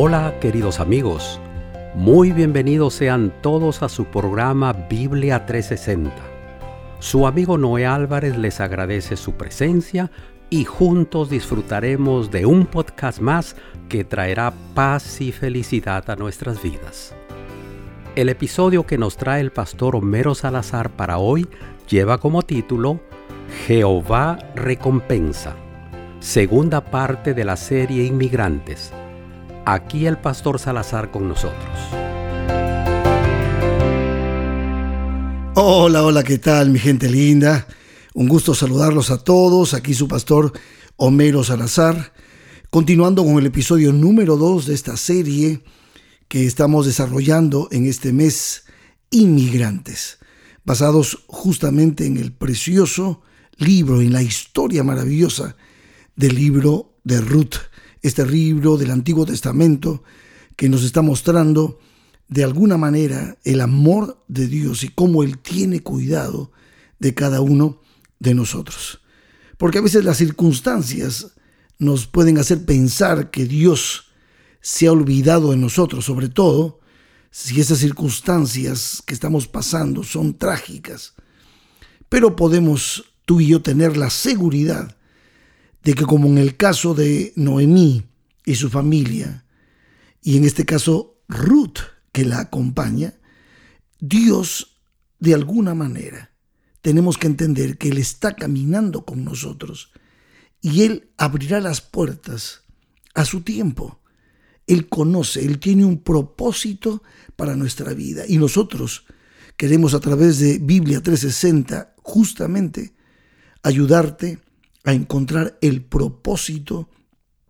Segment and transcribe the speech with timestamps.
[0.00, 1.40] Hola queridos amigos,
[1.96, 6.14] muy bienvenidos sean todos a su programa Biblia 360.
[7.00, 10.12] Su amigo Noé Álvarez les agradece su presencia
[10.50, 13.56] y juntos disfrutaremos de un podcast más
[13.88, 17.16] que traerá paz y felicidad a nuestras vidas.
[18.14, 21.48] El episodio que nos trae el pastor Homero Salazar para hoy
[21.90, 23.00] lleva como título
[23.66, 25.56] Jehová recompensa,
[26.20, 28.92] segunda parte de la serie Inmigrantes
[29.70, 31.78] Aquí el pastor Salazar con nosotros.
[35.56, 37.68] Hola, hola, ¿qué tal mi gente linda?
[38.14, 39.74] Un gusto saludarlos a todos.
[39.74, 40.54] Aquí su pastor
[40.96, 42.14] Homero Salazar.
[42.70, 45.62] Continuando con el episodio número 2 de esta serie
[46.28, 48.64] que estamos desarrollando en este mes,
[49.10, 50.18] Inmigrantes,
[50.64, 53.20] basados justamente en el precioso
[53.58, 55.56] libro, en la historia maravillosa
[56.16, 57.67] del libro de Ruth
[58.02, 60.02] este libro del Antiguo Testamento
[60.56, 61.78] que nos está mostrando
[62.28, 66.52] de alguna manera el amor de Dios y cómo Él tiene cuidado
[66.98, 67.80] de cada uno
[68.18, 69.00] de nosotros.
[69.56, 71.32] Porque a veces las circunstancias
[71.78, 74.08] nos pueden hacer pensar que Dios
[74.60, 76.80] se ha olvidado de nosotros, sobre todo
[77.30, 81.14] si esas circunstancias que estamos pasando son trágicas.
[82.08, 84.97] Pero podemos tú y yo tener la seguridad
[85.82, 88.04] de que como en el caso de Noemí
[88.44, 89.44] y su familia,
[90.22, 91.78] y en este caso Ruth
[92.12, 93.14] que la acompaña,
[94.00, 94.80] Dios
[95.18, 96.32] de alguna manera
[96.80, 99.92] tenemos que entender que Él está caminando con nosotros
[100.60, 102.62] y Él abrirá las puertas
[103.14, 104.00] a su tiempo.
[104.66, 107.02] Él conoce, Él tiene un propósito
[107.36, 109.06] para nuestra vida y nosotros
[109.56, 112.94] queremos a través de Biblia 360 justamente
[113.62, 114.38] ayudarte
[114.88, 116.88] a encontrar el propósito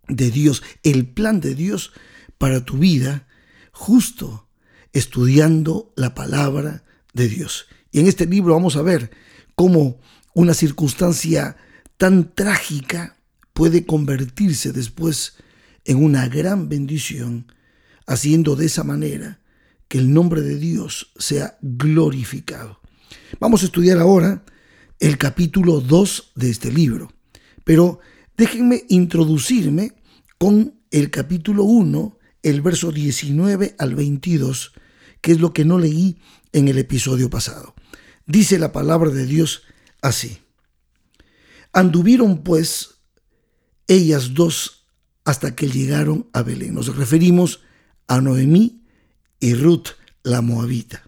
[0.09, 1.93] de Dios, el plan de Dios
[2.37, 3.29] para tu vida,
[3.71, 4.49] justo
[4.91, 6.83] estudiando la palabra
[7.13, 7.67] de Dios.
[7.93, 9.11] Y en este libro vamos a ver
[9.55, 10.01] cómo
[10.33, 11.55] una circunstancia
[11.97, 13.15] tan trágica
[13.53, 15.37] puede convertirse después
[15.85, 17.53] en una gran bendición,
[18.05, 19.39] haciendo de esa manera
[19.87, 22.81] que el nombre de Dios sea glorificado.
[23.39, 24.43] Vamos a estudiar ahora
[24.99, 27.13] el capítulo 2 de este libro.
[27.69, 27.99] Pero
[28.35, 29.93] déjenme introducirme
[30.39, 34.73] con el capítulo 1, el verso 19 al 22,
[35.21, 36.17] que es lo que no leí
[36.51, 37.75] en el episodio pasado.
[38.25, 39.61] Dice la palabra de Dios
[40.01, 40.39] así.
[41.71, 43.01] Anduvieron pues
[43.85, 44.87] ellas dos
[45.23, 46.73] hasta que llegaron a Belén.
[46.73, 47.59] Nos referimos
[48.07, 48.81] a Noemí
[49.39, 49.89] y Ruth
[50.23, 51.03] la moabita.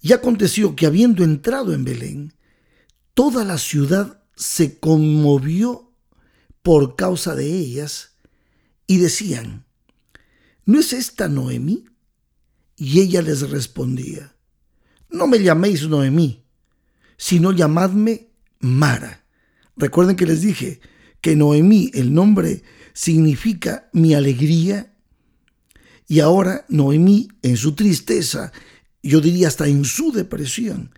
[0.00, 2.34] Y aconteció que habiendo entrado en Belén,
[3.14, 5.92] toda la ciudad se conmovió
[6.62, 8.16] por causa de ellas
[8.86, 9.64] y decían,
[10.64, 11.84] ¿no es esta Noemí?
[12.76, 14.34] Y ella les respondía,
[15.10, 16.44] no me llaméis Noemí,
[17.16, 19.24] sino llamadme Mara.
[19.76, 20.80] Recuerden que les dije
[21.20, 22.62] que Noemí, el nombre,
[22.92, 24.94] significa mi alegría.
[26.08, 28.52] Y ahora Noemí, en su tristeza,
[29.02, 30.92] yo diría hasta en su depresión,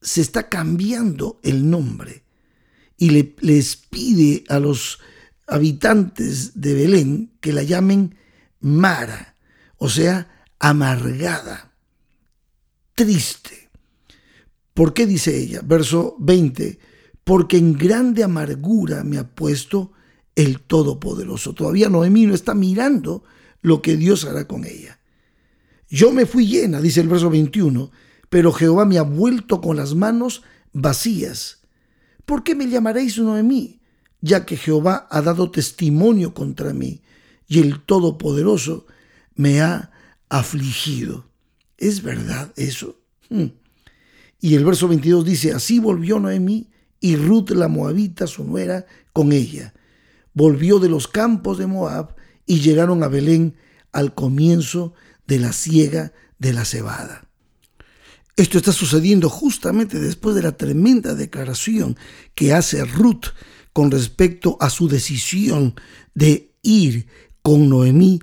[0.00, 2.27] se está cambiando el nombre
[2.98, 4.98] y le, les pide a los
[5.46, 8.16] habitantes de Belén que la llamen
[8.60, 9.36] Mara,
[9.76, 11.72] o sea, amargada,
[12.94, 13.70] triste.
[14.74, 15.60] ¿Por qué dice ella?
[15.64, 16.78] Verso 20,
[17.24, 19.92] porque en grande amargura me ha puesto
[20.34, 21.54] el Todopoderoso.
[21.54, 23.24] Todavía Noemí no está mirando
[23.60, 25.00] lo que Dios hará con ella.
[25.88, 27.90] Yo me fui llena, dice el verso 21,
[28.28, 30.42] pero Jehová me ha vuelto con las manos
[30.72, 31.57] vacías
[32.28, 33.80] ¿por qué me llamaréis Noemí?
[34.20, 37.00] Ya que Jehová ha dado testimonio contra mí
[37.46, 38.86] y el Todopoderoso
[39.34, 39.90] me ha
[40.28, 41.24] afligido.
[41.78, 43.00] ¿Es verdad eso?
[43.30, 43.46] Hmm.
[44.40, 46.68] Y el verso 22 dice, así volvió Noemí
[47.00, 48.84] y Ruth la Moabita, su nuera,
[49.14, 49.72] con ella.
[50.34, 52.14] Volvió de los campos de Moab
[52.44, 53.56] y llegaron a Belén
[53.90, 54.92] al comienzo
[55.26, 57.27] de la siega de la cebada.
[58.38, 61.96] Esto está sucediendo justamente después de la tremenda declaración
[62.36, 63.34] que hace Ruth
[63.72, 65.74] con respecto a su decisión
[66.14, 67.08] de ir
[67.42, 68.20] con Noemí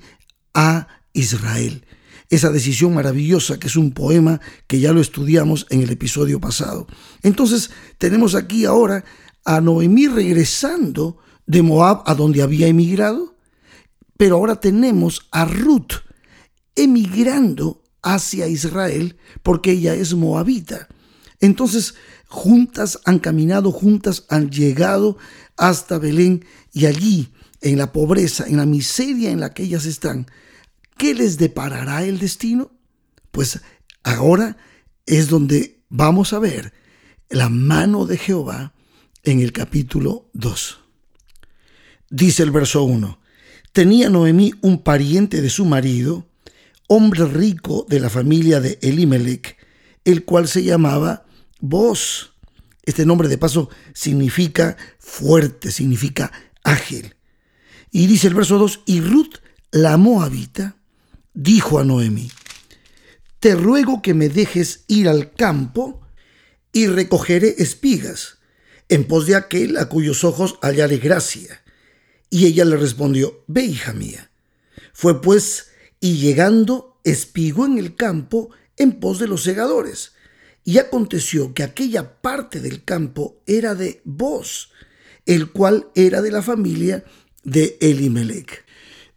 [0.53, 1.85] a Israel.
[2.29, 6.87] Esa decisión maravillosa que es un poema que ya lo estudiamos en el episodio pasado.
[7.21, 9.03] Entonces tenemos aquí ahora
[9.43, 13.35] a Noemí regresando de Moab a donde había emigrado,
[14.15, 16.05] pero ahora tenemos a Ruth
[16.73, 20.87] emigrando hacia Israel porque ella es moabita.
[21.41, 21.95] Entonces,
[22.27, 25.17] juntas han caminado, juntas han llegado
[25.57, 30.27] hasta Belén y allí en la pobreza, en la miseria en la que ellas están,
[30.97, 32.71] ¿qué les deparará el destino?
[33.31, 33.59] Pues
[34.03, 34.55] ahora
[35.05, 36.73] es donde vamos a ver
[37.29, 38.73] la mano de Jehová
[39.23, 40.79] en el capítulo 2.
[42.11, 43.19] Dice el verso 1,
[43.71, 46.27] tenía Noemí un pariente de su marido,
[46.87, 49.57] hombre rico de la familia de Elimelech,
[50.03, 51.25] el cual se llamaba
[51.59, 52.33] Boz.
[52.83, 56.31] Este nombre de paso significa fuerte, significa
[56.63, 57.15] ágil.
[57.91, 59.37] Y dice el verso 2, y Ruth,
[59.71, 60.75] la moabita,
[61.33, 62.29] dijo a Noemí,
[63.39, 66.01] te ruego que me dejes ir al campo
[66.71, 68.37] y recogeré espigas
[68.89, 71.61] en pos de aquel a cuyos ojos hallaré gracia.
[72.29, 74.31] Y ella le respondió, ve hija mía.
[74.93, 75.67] Fue pues,
[76.05, 80.11] y llegando, espigó en el campo en pos de los segadores.
[80.63, 84.69] Y aconteció que aquella parte del campo era de Boz,
[85.25, 87.03] el cual era de la familia
[87.43, 88.65] de Elimelech.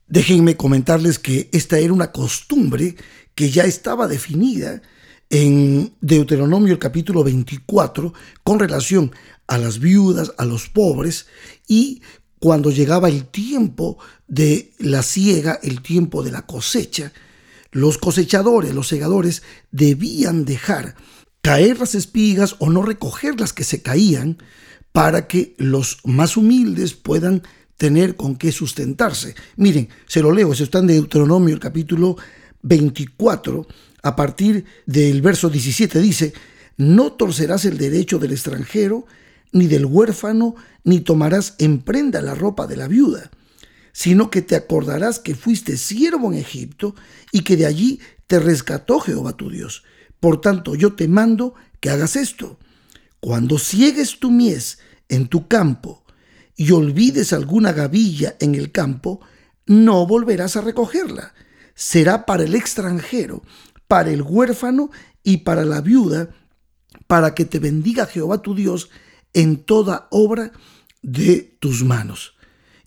[0.06, 2.96] Déjenme comentarles que esta era una costumbre
[3.35, 4.81] que ya estaba definida
[5.29, 9.12] en Deuteronomio el capítulo 24 con relación
[9.46, 11.26] a las viudas, a los pobres
[11.67, 12.00] y
[12.38, 17.12] cuando llegaba el tiempo de la siega, el tiempo de la cosecha,
[17.73, 20.94] los cosechadores, los segadores debían dejar
[21.43, 24.38] caer las espigas o no recoger las que se caían
[24.93, 27.43] para que los más humildes puedan
[27.76, 29.35] tener con qué sustentarse.
[29.56, 32.17] Miren, se lo leo, eso está en Deuteronomio el capítulo
[32.62, 33.67] 24,
[34.02, 36.32] a partir del verso 17 dice,
[36.76, 39.06] no torcerás el derecho del extranjero,
[39.53, 40.55] ni del huérfano,
[40.85, 43.31] ni tomarás en prenda la ropa de la viuda,
[43.93, 46.95] sino que te acordarás que fuiste siervo en Egipto
[47.33, 49.83] y que de allí te rescató Jehová tu Dios.
[50.21, 52.59] Por tanto, yo te mando que hagas esto.
[53.21, 54.79] Cuando ciegues tu mies
[55.09, 56.05] en tu campo
[56.56, 59.21] y olvides alguna gavilla en el campo,
[59.67, 61.35] no volverás a recogerla.
[61.75, 63.43] Será para el extranjero,
[63.87, 64.91] para el huérfano
[65.23, 66.31] y para la viuda,
[67.06, 68.91] para que te bendiga Jehová tu Dios
[69.34, 70.52] en toda obra
[71.02, 72.34] de tus manos.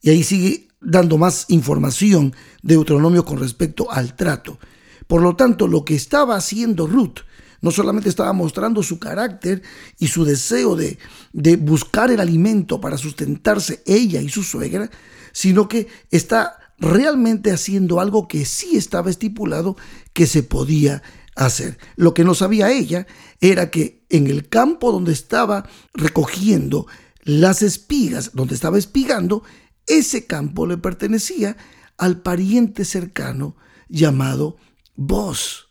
[0.01, 2.33] Y ahí sigue dando más información
[2.63, 4.59] de Deuteronomio con respecto al trato.
[5.07, 7.19] Por lo tanto, lo que estaba haciendo Ruth
[7.61, 9.61] no solamente estaba mostrando su carácter
[9.99, 10.97] y su deseo de,
[11.31, 14.89] de buscar el alimento para sustentarse ella y su suegra,
[15.31, 19.77] sino que está realmente haciendo algo que sí estaba estipulado
[20.13, 21.03] que se podía
[21.35, 21.77] hacer.
[21.95, 23.07] Lo que no sabía ella
[23.39, 26.87] era que en el campo donde estaba recogiendo
[27.23, 29.43] las espigas, donde estaba espigando,
[29.87, 31.57] ese campo le pertenecía
[31.97, 33.55] al pariente cercano
[33.87, 34.57] llamado
[34.95, 35.67] Boz.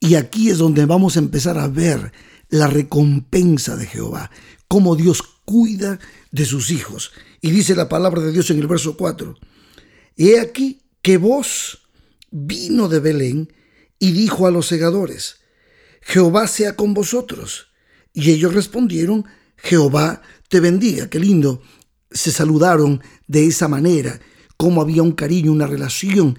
[0.00, 2.12] Y aquí es donde vamos a empezar a ver
[2.48, 4.30] la recompensa de Jehová,
[4.68, 5.98] cómo Dios cuida
[6.30, 7.12] de sus hijos.
[7.40, 9.34] Y dice la palabra de Dios en el verso 4,
[10.16, 11.88] He aquí que vos
[12.30, 13.52] vino de Belén
[13.98, 15.36] y dijo a los segadores,
[16.00, 17.68] Jehová sea con vosotros.
[18.12, 19.24] Y ellos respondieron,
[19.56, 21.08] Jehová te bendiga.
[21.08, 21.62] Qué lindo.
[22.10, 24.20] Se saludaron de esa manera,
[24.56, 26.38] como había un cariño, una relación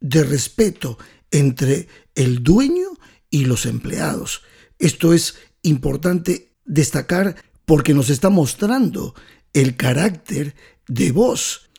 [0.00, 0.98] de respeto
[1.30, 2.88] entre el dueño
[3.30, 4.42] y los empleados.
[4.78, 7.36] Esto es importante destacar
[7.66, 9.14] porque nos está mostrando
[9.52, 10.54] el carácter
[10.88, 11.70] de vos.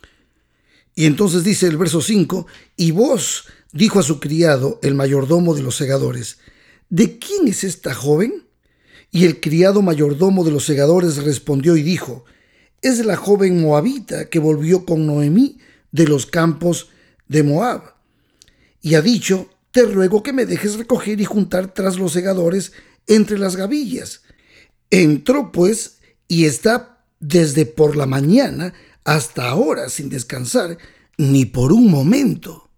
[0.95, 5.63] Y entonces dice el verso 5, y vos dijo a su criado, el mayordomo de
[5.63, 6.39] los segadores,
[6.89, 8.45] ¿de quién es esta joven?
[9.11, 12.25] Y el criado mayordomo de los segadores respondió y dijo,
[12.81, 15.59] es la joven moabita que volvió con Noemí
[15.91, 16.89] de los campos
[17.27, 17.95] de Moab.
[18.81, 22.73] Y ha dicho, te ruego que me dejes recoger y juntar tras los segadores
[23.07, 24.23] entre las gavillas.
[24.89, 28.73] Entró pues y está desde por la mañana
[29.03, 30.77] hasta ahora sin descansar
[31.17, 32.70] ni por un momento.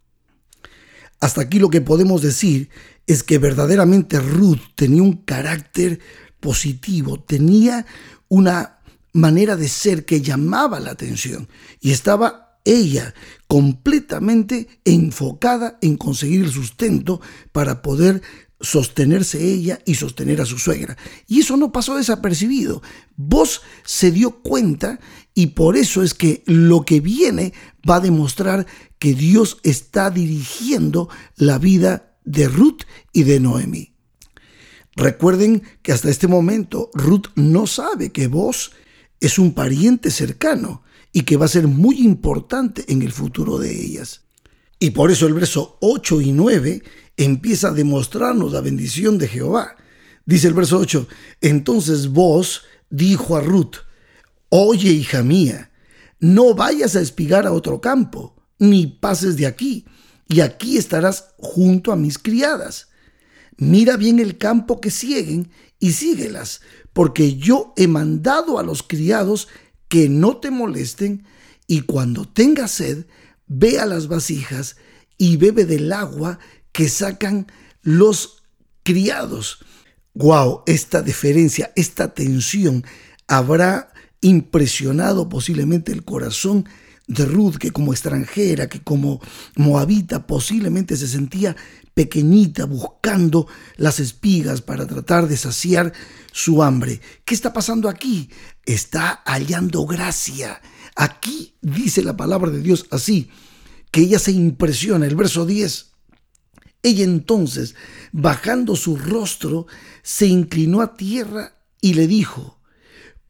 [1.23, 2.69] Hasta aquí lo que podemos decir
[3.07, 6.01] es que verdaderamente Ruth tenía un carácter
[6.41, 7.85] positivo, tenía
[8.27, 8.79] una
[9.13, 11.47] manera de ser que llamaba la atención
[11.79, 13.13] y estaba ella
[13.47, 17.21] completamente enfocada en conseguir el sustento
[17.53, 18.21] para poder
[18.59, 20.97] sostenerse ella y sostener a su suegra.
[21.25, 22.81] Y eso no pasó desapercibido.
[23.15, 24.99] Vos se dio cuenta
[25.33, 27.53] y por eso es que lo que viene
[27.89, 28.65] va a demostrar
[29.03, 33.91] que Dios está dirigiendo la vida de Ruth y de Noemi.
[34.95, 38.71] Recuerden que hasta este momento Ruth no sabe que vos
[39.19, 43.77] es un pariente cercano y que va a ser muy importante en el futuro de
[43.77, 44.21] ellas.
[44.79, 46.81] Y por eso el verso 8 y 9
[47.17, 49.75] empieza a demostrarnos la bendición de Jehová.
[50.25, 51.09] Dice el verso 8,
[51.41, 53.79] entonces vos dijo a Ruth,
[54.47, 55.73] oye hija mía,
[56.21, 58.32] no vayas a espigar a otro campo,
[58.63, 59.85] ni pases de aquí,
[60.29, 62.87] y aquí estarás junto a mis criadas.
[63.57, 66.61] Mira bien el campo que siguen y síguelas,
[66.93, 69.49] porque yo he mandado a los criados
[69.89, 71.25] que no te molesten,
[71.67, 73.05] y cuando tengas sed,
[73.47, 74.77] ve a las vasijas
[75.17, 76.39] y bebe del agua
[76.71, 77.47] que sacan
[77.81, 78.43] los
[78.83, 79.59] criados.
[80.13, 82.85] Wow, esta diferencia, esta tensión
[83.27, 83.91] habrá
[84.21, 86.65] impresionado posiblemente el corazón
[87.07, 89.21] de Ruth, que como extranjera, que como
[89.55, 91.55] moabita posiblemente se sentía
[91.93, 95.93] pequeñita buscando las espigas para tratar de saciar
[96.31, 97.01] su hambre.
[97.25, 98.29] ¿Qué está pasando aquí?
[98.65, 100.61] Está hallando gracia.
[100.95, 103.29] Aquí dice la palabra de Dios así,
[103.91, 105.05] que ella se impresiona.
[105.05, 105.91] El verso 10.
[106.81, 107.75] Ella entonces,
[108.11, 109.67] bajando su rostro,
[110.01, 112.59] se inclinó a tierra y le dijo,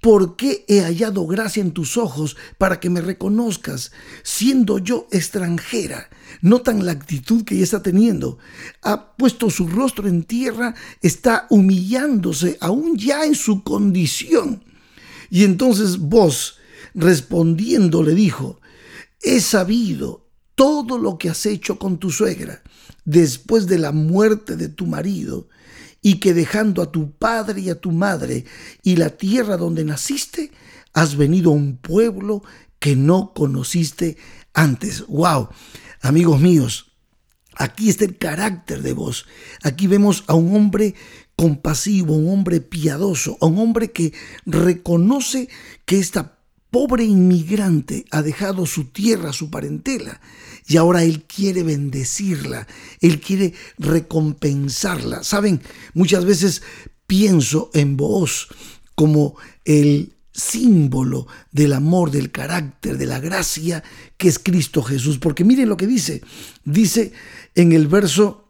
[0.04, 6.10] ¿Por qué he hallado gracia en tus ojos para que me reconozcas, siendo yo extranjera?
[6.42, 8.38] Notan la actitud que ella está teniendo.
[8.82, 14.66] Ha puesto su rostro en tierra, está humillándose aún ya en su condición.
[15.30, 16.58] Y entonces vos,
[16.94, 18.60] respondiendo, le dijo,
[19.22, 22.62] he sabido todo lo que has hecho con tu suegra
[23.06, 25.48] después de la muerte de tu marido
[26.04, 28.46] y que dejando a tu padre y a tu madre
[28.84, 30.52] y la tierra donde naciste,
[30.94, 32.44] has venido a un pueblo
[32.78, 34.18] que no conociste
[34.54, 35.08] antes.
[35.08, 35.50] ¡Wow!
[36.02, 36.92] Amigos míos,
[37.56, 39.26] aquí está el carácter de vos.
[39.64, 40.94] Aquí vemos a un hombre
[41.38, 44.14] compasivo, un hombre piadoso, a un hombre que
[44.46, 45.48] reconoce
[45.86, 46.38] que esta
[46.74, 50.20] pobre inmigrante ha dejado su tierra, su parentela,
[50.66, 52.66] y ahora Él quiere bendecirla,
[53.00, 55.24] Él quiere recompensarla.
[55.24, 55.62] Saben,
[55.94, 56.64] muchas veces
[57.06, 58.48] pienso en vos
[58.96, 63.84] como el símbolo del amor, del carácter, de la gracia
[64.18, 65.20] que es Cristo Jesús.
[65.20, 66.24] Porque miren lo que dice.
[66.66, 67.14] Dice
[67.54, 68.50] en el verso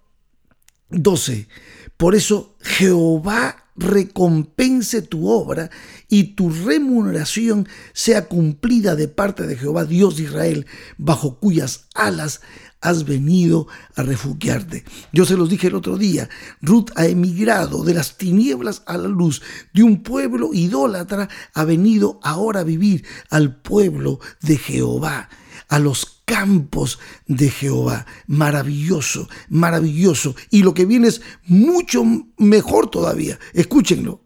[0.92, 1.50] 12,
[1.98, 5.70] por eso Jehová recompense tu obra
[6.10, 10.66] y tu remuneración sea cumplida de parte de Jehová Dios de Israel,
[10.98, 12.42] bajo cuyas alas
[12.84, 14.84] has venido a refugiarte.
[15.14, 16.30] Yo se los dije el otro día,
[16.62, 19.42] Ruth ha emigrado de las tinieblas a la luz,
[19.74, 25.30] de un pueblo idólatra ha venido ahora a vivir al pueblo de Jehová,
[25.70, 28.06] a los campos de Jehová.
[28.28, 30.36] Maravilloso, maravilloso.
[30.50, 32.04] Y lo que viene es mucho
[32.38, 33.40] mejor todavía.
[33.54, 34.24] Escúchenlo.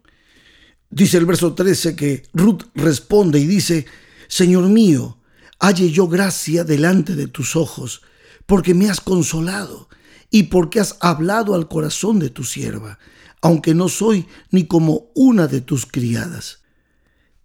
[0.90, 3.86] Dice el verso 13 que Ruth responde y dice,
[4.26, 5.18] Señor mío,
[5.58, 8.02] halle yo gracia delante de tus ojos,
[8.46, 9.88] porque me has consolado
[10.30, 12.98] y porque has hablado al corazón de tu sierva,
[13.42, 16.62] aunque no soy ni como una de tus criadas.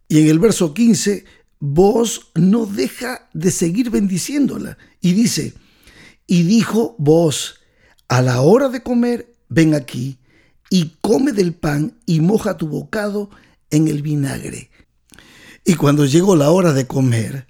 [0.07, 1.25] Y en el verso 15
[1.65, 4.77] vos no deja de seguir bendiciéndola.
[5.00, 5.53] Y dice,
[6.27, 7.62] y dijo vos,
[8.10, 10.17] a la hora de comer, ven aquí
[10.70, 13.29] y come del pan y moja tu bocado
[13.70, 14.72] en el vinagre.
[15.63, 17.48] Y cuando llegó la hora de comer,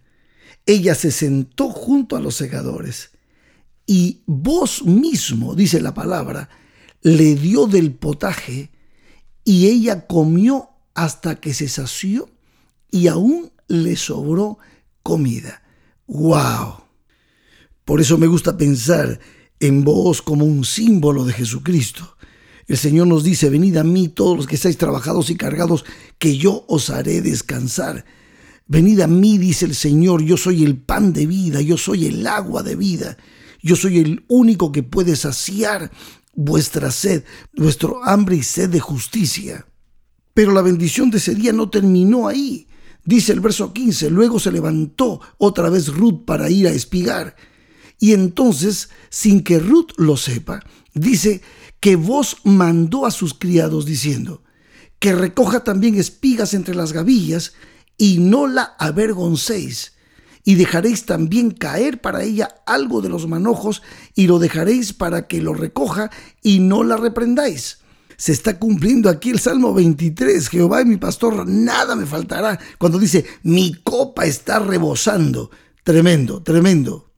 [0.68, 3.10] ella se sentó junto a los segadores
[3.88, 6.50] y vos mismo, dice la palabra,
[7.02, 8.70] le dio del potaje
[9.44, 12.30] y ella comió hasta que se sació
[12.92, 14.58] y aún le sobró
[15.02, 15.64] comida.
[16.08, 16.84] ¡Wow!
[17.86, 19.20] Por eso me gusta pensar
[19.60, 22.18] en vos como un símbolo de Jesucristo.
[22.68, 25.86] El Señor nos dice, venid a mí todos los que estáis trabajados y cargados,
[26.18, 28.06] que yo os haré descansar.
[28.68, 32.26] Venid a mí, dice el Señor, yo soy el pan de vida, yo soy el
[32.26, 33.18] agua de vida,
[33.62, 35.92] yo soy el único que puede saciar
[36.34, 39.68] vuestra sed, vuestro hambre y sed de justicia.
[40.34, 42.68] Pero la bendición de ese día no terminó ahí.
[43.06, 47.36] Dice el verso 15, luego se levantó otra vez Ruth para ir a espigar.
[48.00, 50.62] Y entonces, sin que Ruth lo sepa,
[50.94, 51.42] dice
[51.80, 54.44] que vos mandó a sus criados diciendo,
[55.00, 57.54] que recoja también espigas entre las gavillas
[57.98, 59.94] y no la avergoncéis,
[60.46, 63.82] y dejaréis también caer para ella algo de los manojos
[64.16, 66.10] y lo dejaréis para que lo recoja
[66.42, 67.83] y no la reprendáis
[68.18, 70.48] se está cumpliendo aquí el Salmo 23.
[70.50, 72.60] Jehová es mi pastor, nada me faltará.
[72.78, 75.52] Cuando dice, mi copa está rebosando.
[75.84, 77.12] Tremendo, tremendo.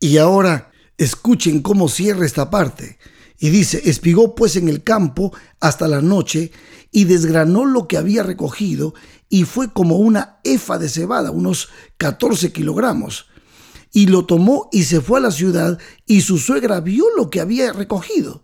[0.00, 2.98] Y ahora escuchen cómo cierra esta parte.
[3.38, 6.52] Y dice, espigó pues en el campo hasta la noche
[6.90, 8.94] y desgranó lo que había recogido
[9.28, 13.26] y fue como una efa de cebada, unos 14 kilogramos.
[13.92, 17.40] Y lo tomó y se fue a la ciudad y su suegra vio lo que
[17.40, 18.42] había recogido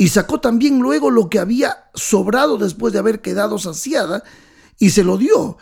[0.00, 4.24] y sacó también luego lo que había sobrado después de haber quedado saciada
[4.78, 5.58] y se lo dio.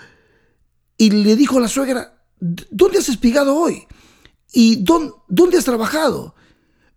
[0.97, 3.89] Y le dijo a la suegra, ¿dónde has espigado hoy?
[4.53, 6.37] ¿Y dónde has trabajado?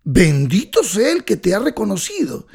[0.03, 2.45] Bendito sea el que te ha reconocido.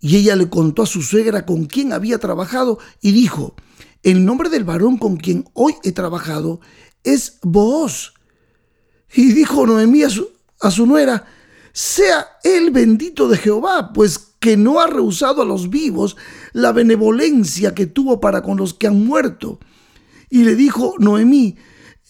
[0.00, 3.54] Y ella le contó a su suegra con quién había trabajado y dijo,
[4.02, 6.60] el nombre del varón con quien hoy he trabajado
[7.04, 8.14] es Booz.
[9.14, 11.24] Y dijo Noemí a su nuera,
[11.74, 16.16] sea el bendito de Jehová, pues que no ha rehusado a los vivos
[16.52, 19.58] la benevolencia que tuvo para con los que han muerto.
[20.30, 21.56] Y le dijo Noemí,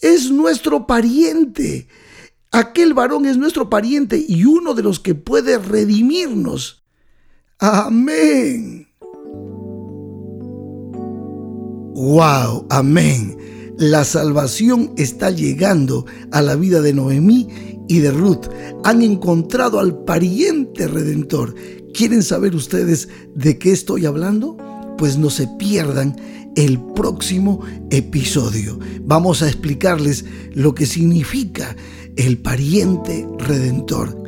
[0.01, 1.87] es nuestro pariente.
[2.51, 6.83] Aquel varón es nuestro pariente y uno de los que puede redimirnos.
[7.57, 8.87] Amén.
[11.95, 13.35] Wow, amén.
[13.77, 18.47] La salvación está llegando a la vida de Noemí y de Ruth.
[18.83, 21.55] Han encontrado al pariente redentor.
[21.93, 24.57] ¿Quieren saber ustedes de qué estoy hablando?
[24.97, 26.15] Pues no se pierdan
[26.55, 28.79] el próximo episodio.
[29.01, 31.75] Vamos a explicarles lo que significa
[32.15, 34.23] el pariente redentor.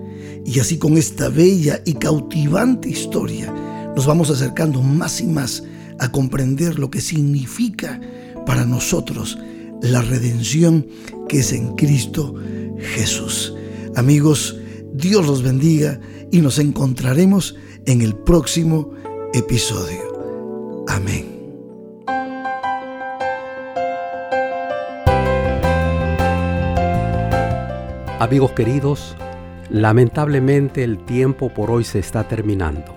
[0.45, 3.53] Y así con esta bella y cautivante historia
[3.95, 5.63] nos vamos acercando más y más
[5.99, 7.99] a comprender lo que significa
[8.45, 9.37] para nosotros
[9.81, 10.87] la redención
[11.27, 12.35] que es en Cristo
[12.79, 13.53] Jesús.
[13.95, 14.57] Amigos,
[14.93, 15.99] Dios los bendiga
[16.31, 17.55] y nos encontraremos
[17.85, 18.91] en el próximo
[19.33, 20.85] episodio.
[20.87, 21.37] Amén.
[28.19, 29.15] Amigos queridos,
[29.69, 32.95] lamentablemente el tiempo por hoy se está terminando.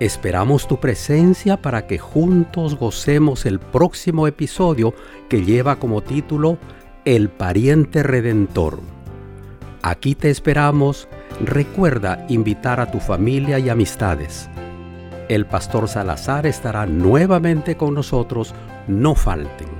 [0.00, 4.94] Esperamos tu presencia para que juntos gocemos el próximo episodio
[5.28, 6.58] que lleva como título
[7.06, 8.80] El pariente redentor.
[9.80, 11.06] Aquí te esperamos.
[11.40, 14.50] Recuerda invitar a tu familia y amistades.
[15.28, 18.56] El pastor Salazar estará nuevamente con nosotros.
[18.88, 19.75] No falten.